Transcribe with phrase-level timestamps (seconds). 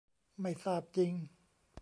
[0.41, 1.13] ไม่ทราบจริง